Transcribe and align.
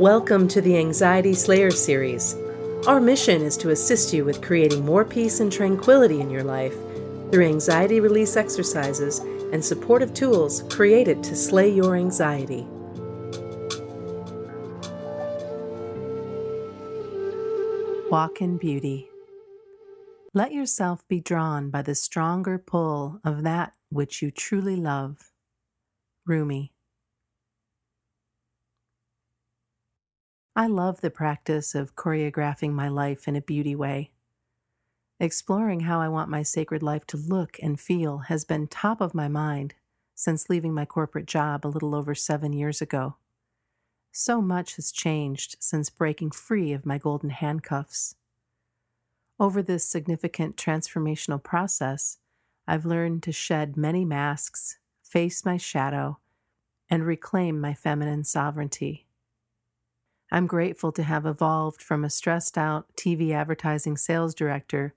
Welcome 0.00 0.48
to 0.48 0.60
the 0.60 0.76
Anxiety 0.76 1.34
Slayer 1.34 1.70
series. 1.70 2.34
Our 2.88 3.00
mission 3.00 3.42
is 3.42 3.56
to 3.58 3.70
assist 3.70 4.12
you 4.12 4.24
with 4.24 4.42
creating 4.42 4.84
more 4.84 5.04
peace 5.04 5.38
and 5.38 5.52
tranquility 5.52 6.20
in 6.20 6.30
your 6.30 6.42
life 6.42 6.74
through 7.30 7.46
anxiety 7.46 8.00
release 8.00 8.36
exercises 8.36 9.20
and 9.52 9.64
supportive 9.64 10.12
tools 10.12 10.64
created 10.68 11.22
to 11.22 11.36
slay 11.36 11.72
your 11.72 11.94
anxiety. 11.94 12.66
Walk 18.10 18.40
in 18.40 18.58
beauty. 18.58 19.08
Let 20.32 20.50
yourself 20.50 21.06
be 21.06 21.20
drawn 21.20 21.70
by 21.70 21.82
the 21.82 21.94
stronger 21.94 22.58
pull 22.58 23.20
of 23.22 23.44
that 23.44 23.74
which 23.90 24.22
you 24.22 24.32
truly 24.32 24.74
love. 24.74 25.30
Rumi. 26.26 26.73
I 30.56 30.68
love 30.68 31.00
the 31.00 31.10
practice 31.10 31.74
of 31.74 31.96
choreographing 31.96 32.70
my 32.70 32.86
life 32.86 33.26
in 33.26 33.34
a 33.34 33.40
beauty 33.40 33.74
way. 33.74 34.12
Exploring 35.18 35.80
how 35.80 36.00
I 36.00 36.08
want 36.08 36.30
my 36.30 36.44
sacred 36.44 36.80
life 36.80 37.04
to 37.08 37.16
look 37.16 37.56
and 37.60 37.80
feel 37.80 38.18
has 38.18 38.44
been 38.44 38.68
top 38.68 39.00
of 39.00 39.14
my 39.14 39.26
mind 39.26 39.74
since 40.14 40.48
leaving 40.48 40.72
my 40.72 40.84
corporate 40.84 41.26
job 41.26 41.66
a 41.66 41.68
little 41.68 41.92
over 41.92 42.14
seven 42.14 42.52
years 42.52 42.80
ago. 42.80 43.16
So 44.12 44.40
much 44.40 44.76
has 44.76 44.92
changed 44.92 45.56
since 45.58 45.90
breaking 45.90 46.30
free 46.30 46.72
of 46.72 46.86
my 46.86 46.98
golden 46.98 47.30
handcuffs. 47.30 48.14
Over 49.40 49.60
this 49.60 49.84
significant 49.84 50.56
transformational 50.56 51.42
process, 51.42 52.18
I've 52.64 52.86
learned 52.86 53.24
to 53.24 53.32
shed 53.32 53.76
many 53.76 54.04
masks, 54.04 54.78
face 55.02 55.44
my 55.44 55.56
shadow, 55.56 56.20
and 56.88 57.04
reclaim 57.04 57.60
my 57.60 57.74
feminine 57.74 58.22
sovereignty. 58.22 59.03
I'm 60.34 60.48
grateful 60.48 60.90
to 60.90 61.04
have 61.04 61.26
evolved 61.26 61.80
from 61.80 62.02
a 62.02 62.10
stressed 62.10 62.58
out 62.58 62.88
TV 62.96 63.30
advertising 63.30 63.96
sales 63.96 64.34
director 64.34 64.92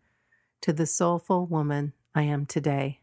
to 0.62 0.74
the 0.74 0.88
soulful 0.88 1.46
woman 1.46 1.94
I 2.16 2.24
am 2.24 2.48
today. 2.48 3.02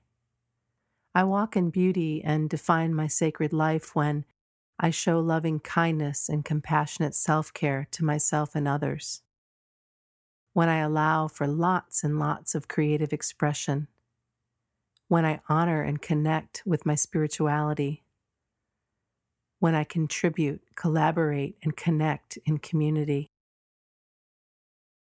I 1.15 1.23
walk 1.23 1.57
in 1.57 1.71
beauty 1.71 2.25
and 2.25 2.51
define 2.51 2.93
my 2.93 3.07
sacred 3.07 3.53
life 3.53 3.95
when 3.95 4.25
I 4.81 4.91
show 4.91 5.21
loving 5.21 5.61
kindness 5.61 6.29
and 6.29 6.45
compassionate 6.45 7.15
self 7.15 7.55
care 7.55 7.87
to 7.93 8.05
myself 8.05 8.57
and 8.57 8.67
others. 8.67 9.23
When 10.55 10.69
I 10.69 10.79
allow 10.79 11.29
for 11.29 11.47
lots 11.47 12.03
and 12.03 12.19
lots 12.19 12.57
of 12.57 12.67
creative 12.67 13.13
expression. 13.13 13.87
When 15.07 15.25
I 15.25 15.41
honor 15.49 15.83
and 15.83 16.03
connect 16.03 16.65
with 16.67 16.85
my 16.85 16.97
spirituality 16.97 18.03
when 19.65 19.75
I 19.75 19.83
contribute, 19.83 20.61
collaborate, 20.77 21.57
and 21.63 21.75
connect 21.75 22.37
in 22.45 22.59
community. 22.59 23.31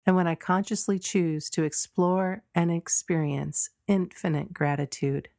And 0.06 0.14
when 0.14 0.28
I 0.28 0.36
consciously 0.36 1.00
choose 1.00 1.50
to 1.50 1.64
explore 1.64 2.44
and 2.54 2.70
experience 2.70 3.70
infinite 3.88 4.52
gratitude. 4.52 5.30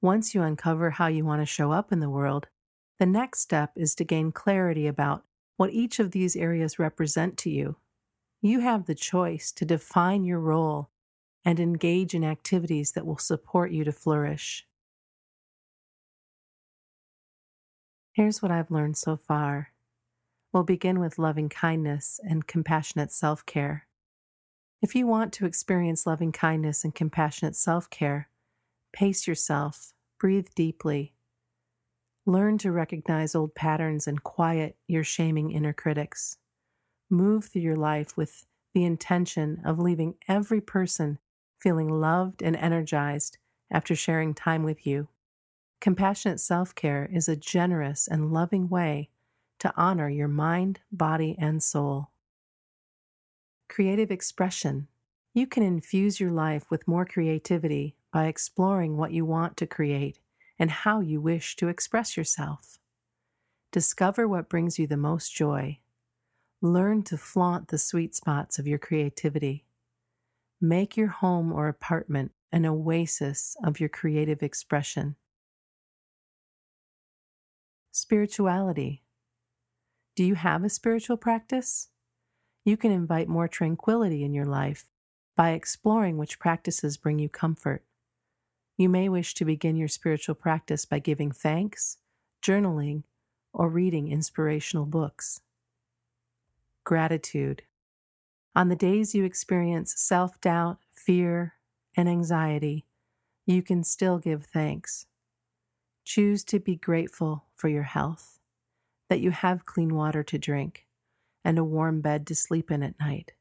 Once 0.00 0.34
you 0.34 0.40
uncover 0.40 0.88
how 0.88 1.06
you 1.06 1.22
want 1.22 1.42
to 1.42 1.44
show 1.44 1.70
up 1.70 1.92
in 1.92 2.00
the 2.00 2.08
world, 2.08 2.48
the 2.98 3.04
next 3.04 3.40
step 3.40 3.72
is 3.76 3.94
to 3.96 4.04
gain 4.04 4.32
clarity 4.32 4.86
about 4.86 5.22
what 5.58 5.74
each 5.74 5.98
of 5.98 6.12
these 6.12 6.34
areas 6.34 6.78
represent 6.78 7.36
to 7.36 7.50
you. 7.50 7.76
You 8.40 8.60
have 8.60 8.86
the 8.86 8.94
choice 8.94 9.52
to 9.52 9.66
define 9.66 10.24
your 10.24 10.40
role 10.40 10.88
and 11.44 11.60
engage 11.60 12.14
in 12.14 12.24
activities 12.24 12.92
that 12.92 13.04
will 13.04 13.18
support 13.18 13.70
you 13.70 13.84
to 13.84 13.92
flourish. 13.92 14.66
Here's 18.12 18.42
what 18.42 18.50
I've 18.50 18.70
learned 18.72 18.96
so 18.96 19.16
far. 19.16 19.72
We'll 20.52 20.64
begin 20.64 20.98
with 20.98 21.18
loving 21.18 21.48
kindness 21.48 22.18
and 22.22 22.46
compassionate 22.46 23.12
self 23.12 23.46
care. 23.46 23.86
If 24.82 24.94
you 24.94 25.06
want 25.06 25.32
to 25.34 25.46
experience 25.46 26.06
loving 26.06 26.32
kindness 26.32 26.82
and 26.82 26.92
compassionate 26.92 27.54
self 27.54 27.88
care, 27.88 28.28
pace 28.92 29.28
yourself, 29.28 29.92
breathe 30.18 30.48
deeply. 30.56 31.14
Learn 32.26 32.58
to 32.58 32.72
recognize 32.72 33.34
old 33.34 33.54
patterns 33.54 34.08
and 34.08 34.22
quiet 34.24 34.76
your 34.88 35.04
shaming 35.04 35.52
inner 35.52 35.72
critics. 35.72 36.36
Move 37.08 37.44
through 37.44 37.62
your 37.62 37.76
life 37.76 38.16
with 38.16 38.44
the 38.74 38.84
intention 38.84 39.62
of 39.64 39.78
leaving 39.78 40.16
every 40.28 40.60
person 40.60 41.18
feeling 41.58 41.88
loved 41.88 42.42
and 42.42 42.56
energized 42.56 43.38
after 43.70 43.94
sharing 43.94 44.34
time 44.34 44.64
with 44.64 44.86
you. 44.86 45.08
Compassionate 45.80 46.40
self 46.40 46.74
care 46.74 47.08
is 47.10 47.26
a 47.26 47.36
generous 47.36 48.06
and 48.06 48.32
loving 48.32 48.68
way 48.68 49.08
to 49.60 49.72
honor 49.76 50.10
your 50.10 50.28
mind, 50.28 50.80
body, 50.92 51.34
and 51.38 51.62
soul. 51.62 52.10
Creative 53.68 54.10
expression. 54.10 54.88
You 55.32 55.46
can 55.46 55.62
infuse 55.62 56.20
your 56.20 56.32
life 56.32 56.70
with 56.70 56.88
more 56.88 57.06
creativity 57.06 57.96
by 58.12 58.26
exploring 58.26 58.96
what 58.96 59.12
you 59.12 59.24
want 59.24 59.56
to 59.56 59.66
create 59.66 60.18
and 60.58 60.70
how 60.70 61.00
you 61.00 61.20
wish 61.20 61.56
to 61.56 61.68
express 61.68 62.14
yourself. 62.14 62.78
Discover 63.72 64.28
what 64.28 64.50
brings 64.50 64.78
you 64.78 64.86
the 64.86 64.96
most 64.98 65.34
joy. 65.34 65.78
Learn 66.60 67.02
to 67.04 67.16
flaunt 67.16 67.68
the 67.68 67.78
sweet 67.78 68.14
spots 68.14 68.58
of 68.58 68.66
your 68.66 68.78
creativity. 68.78 69.64
Make 70.60 70.96
your 70.98 71.08
home 71.08 71.52
or 71.52 71.68
apartment 71.68 72.32
an 72.52 72.66
oasis 72.66 73.56
of 73.64 73.80
your 73.80 73.88
creative 73.88 74.42
expression. 74.42 75.16
Spirituality. 77.92 79.02
Do 80.14 80.22
you 80.22 80.36
have 80.36 80.62
a 80.62 80.68
spiritual 80.68 81.16
practice? 81.16 81.88
You 82.64 82.76
can 82.76 82.92
invite 82.92 83.28
more 83.28 83.48
tranquility 83.48 84.22
in 84.22 84.32
your 84.32 84.46
life 84.46 84.88
by 85.36 85.50
exploring 85.50 86.16
which 86.16 86.38
practices 86.38 86.96
bring 86.96 87.18
you 87.18 87.28
comfort. 87.28 87.82
You 88.76 88.88
may 88.88 89.08
wish 89.08 89.34
to 89.34 89.44
begin 89.44 89.74
your 89.74 89.88
spiritual 89.88 90.36
practice 90.36 90.84
by 90.84 91.00
giving 91.00 91.32
thanks, 91.32 91.98
journaling, 92.40 93.02
or 93.52 93.68
reading 93.68 94.06
inspirational 94.06 94.86
books. 94.86 95.40
Gratitude. 96.84 97.62
On 98.54 98.68
the 98.68 98.76
days 98.76 99.16
you 99.16 99.24
experience 99.24 99.94
self 100.00 100.40
doubt, 100.40 100.78
fear, 100.92 101.54
and 101.96 102.08
anxiety, 102.08 102.86
you 103.46 103.62
can 103.62 103.82
still 103.82 104.18
give 104.18 104.44
thanks. 104.44 105.06
Choose 106.04 106.44
to 106.44 106.58
be 106.58 106.76
grateful 106.76 107.44
for 107.54 107.68
your 107.68 107.84
health, 107.84 108.38
that 109.08 109.20
you 109.20 109.30
have 109.30 109.64
clean 109.64 109.94
water 109.94 110.22
to 110.24 110.38
drink, 110.38 110.86
and 111.44 111.58
a 111.58 111.64
warm 111.64 112.00
bed 112.00 112.26
to 112.28 112.34
sleep 112.34 112.70
in 112.70 112.82
at 112.82 112.98
night. 112.98 113.32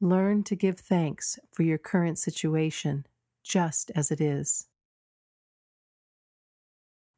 Learn 0.00 0.42
to 0.44 0.56
give 0.56 0.78
thanks 0.78 1.38
for 1.52 1.62
your 1.62 1.78
current 1.78 2.18
situation 2.18 3.06
just 3.42 3.90
as 3.94 4.10
it 4.10 4.20
is. 4.20 4.66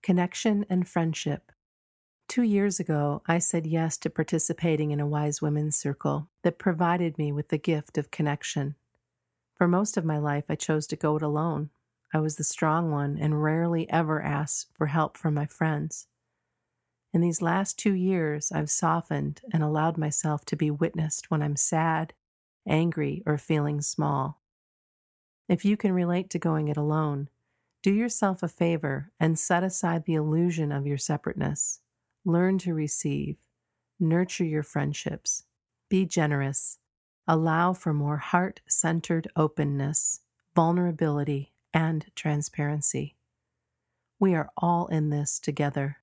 Connection 0.03 0.65
and 0.69 0.87
friendship. 0.87 1.53
Two 2.28 2.43
years 2.43 2.81
ago, 2.81 3.23
I 3.27 3.38
said 3.38 3.67
yes 3.67 3.97
to 3.99 4.11
participating 4.11 4.91
in 4.91 5.00
a 5.00 5.06
wise 5.06 5.41
women's 5.41 5.77
circle 5.77 6.28
that 6.43 6.59
provided 6.59 7.19
me 7.19 7.33
with 7.33 7.49
the 7.49 7.59
gift 7.59 7.99
of 7.99 8.11
connection. 8.11 8.75
For 9.55 9.69
most 9.69 9.97
of 9.97 10.05
my 10.05 10.19
life, 10.19 10.44
I 10.49 10.55
chose 10.55 10.87
to 10.88 10.97
go 10.97 11.17
it 11.17 11.23
alone 11.23 11.71
I 12.15 12.19
was 12.19 12.37
the 12.37 12.44
strong 12.44 12.91
one 12.91 13.19
and 13.19 13.43
rarely 13.43 13.89
ever 13.91 14.22
asked 14.22 14.71
for 14.75 14.87
help 14.87 15.17
from 15.17 15.34
my 15.34 15.47
friends. 15.47 16.06
In 17.12 17.21
these 17.21 17.43
last 17.43 17.78
two 17.78 17.94
years, 17.94 18.53
I've 18.53 18.71
softened 18.71 19.41
and 19.53 19.62
allowed 19.62 19.97
myself 19.97 20.44
to 20.47 20.56
be 20.56 20.71
witnessed 20.71 21.31
when 21.31 21.43
I'm 21.43 21.56
sad, 21.56 22.12
angry, 22.69 23.22
or 23.27 23.39
feeling 23.39 23.81
small. 23.81 24.43
If 25.49 25.65
you 25.65 25.77
can 25.77 25.93
relate 25.93 26.28
to 26.31 26.39
going 26.39 26.69
it 26.69 26.77
alone, 26.77 27.29
do 27.82 27.93
yourself 27.93 28.43
a 28.43 28.49
favor 28.49 29.12
and 29.20 29.38
set 29.38 29.62
aside 29.62 30.05
the 30.05 30.14
illusion 30.14 30.73
of 30.73 30.87
your 30.87 30.99
separateness. 30.99 31.81
Learn 32.25 32.59
to 32.59 32.75
receive, 32.75 33.37
nurture 34.00 34.44
your 34.44 34.64
friendships, 34.64 35.44
be 35.88 36.05
generous, 36.05 36.79
allow 37.29 37.73
for 37.73 37.94
more 37.94 38.19
heart 38.19 38.61
centered 38.69 39.29
openness, 39.37 40.20
vulnerability, 40.55 41.52
and 41.76 42.06
transparency. 42.14 43.14
We 44.19 44.34
are 44.34 44.49
all 44.56 44.87
in 44.87 45.11
this 45.11 45.38
together. 45.38 45.99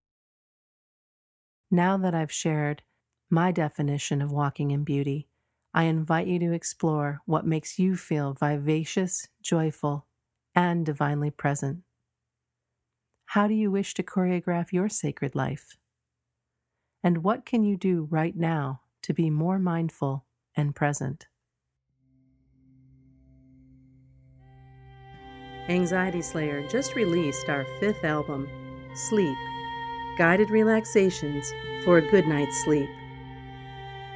Now 1.72 1.98
that 1.98 2.14
I've 2.14 2.32
shared 2.32 2.84
my 3.28 3.52
definition 3.52 4.22
of 4.22 4.32
walking 4.32 4.70
in 4.70 4.84
beauty, 4.84 5.30
I 5.74 5.86
invite 5.86 6.28
you 6.28 6.38
to 6.38 6.52
explore 6.52 7.22
what 7.26 7.48
makes 7.48 7.80
you 7.80 7.98
feel 7.98 8.36
vivacious, 8.36 9.28
joyful, 9.42 10.06
and 10.54 10.86
divinely 10.86 11.32
present. 11.32 11.80
How 13.26 13.48
do 13.48 13.56
you 13.56 13.72
wish 13.72 13.96
to 13.96 14.04
choreograph 14.04 14.72
your 14.72 14.90
sacred 14.90 15.34
life? 15.34 15.76
And 17.04 17.24
what 17.24 17.48
can 17.48 17.64
you 17.64 17.78
do 17.78 18.08
right 18.12 18.36
now 18.36 18.82
to 19.02 19.12
be 19.12 19.32
more 19.32 19.58
mindful 19.58 20.28
and 20.56 20.76
present? 20.76 21.26
Anxiety 25.70 26.22
Slayer 26.22 26.68
just 26.68 26.94
released 26.96 27.48
our 27.48 27.66
fifth 27.80 28.04
album, 28.04 28.50
Sleep 28.94 29.38
Guided 30.18 30.50
Relaxations 30.50 31.54
for 31.86 31.98
a 31.98 32.12
Good 32.12 32.28
Night's 32.28 32.64
Sleep. 32.64 32.90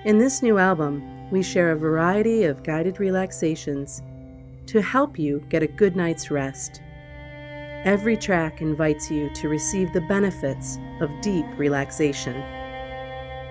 In 0.04 0.18
this 0.18 0.44
new 0.44 0.58
album, 0.58 1.30
we 1.32 1.42
share 1.42 1.72
a 1.72 1.78
variety 1.78 2.44
of 2.44 2.64
guided 2.64 3.00
relaxations 3.00 4.02
to 4.66 4.82
help 4.82 5.18
you 5.18 5.42
get 5.48 5.64
a 5.64 5.68
good 5.68 5.96
night's 5.96 6.30
rest. 6.30 6.82
Every 7.86 8.18
track 8.18 8.62
invites 8.62 9.10
you 9.10 9.30
to 9.36 9.48
receive 9.48 9.94
the 9.94 10.02
benefits 10.02 10.78
of 11.00 11.10
deep 11.22 11.46
relaxation. 11.58 12.36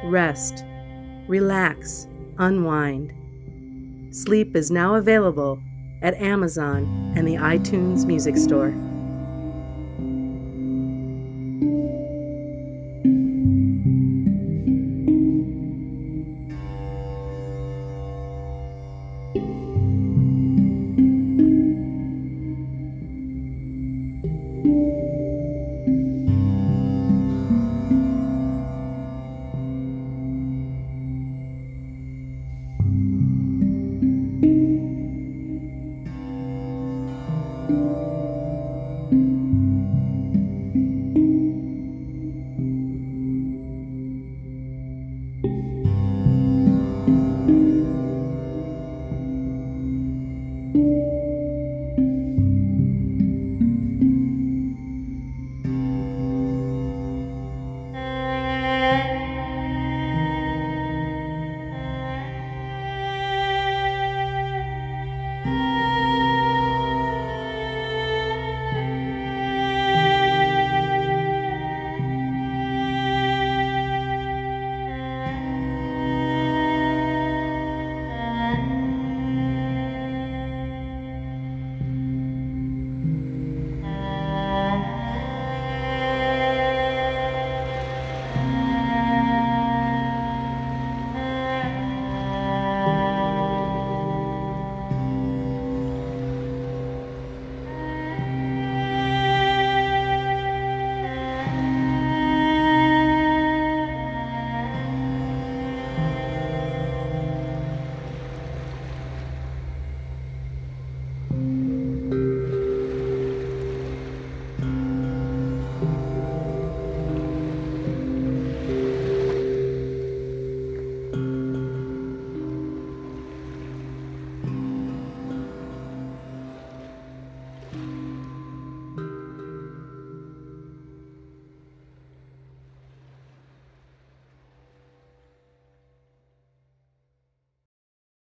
Rest, 0.04 0.66
relax, 1.28 2.08
unwind. 2.36 3.14
Sleep 4.14 4.54
is 4.54 4.70
now 4.70 4.96
available 4.96 5.58
at 6.02 6.14
Amazon 6.14 7.12
and 7.16 7.26
the 7.26 7.34
iTunes 7.34 8.04
Music 8.06 8.36
Store. 8.36 8.74